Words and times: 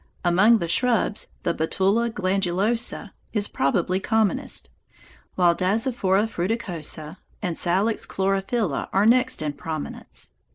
Among 0.25 0.57
the 0.57 0.67
shrubs 0.67 1.27
the 1.43 1.53
Betula 1.53 2.09
glandulosa 2.09 3.11
is 3.33 3.47
probably 3.47 3.99
commonest, 3.99 4.71
while 5.35 5.53
Dasiphora 5.55 6.27
fruticosa 6.27 7.17
and 7.43 7.55
Salix 7.55 8.07
chlorophylla 8.07 8.89
are 8.91 9.05
next 9.05 9.43
in 9.43 9.53
prominence. 9.53 10.31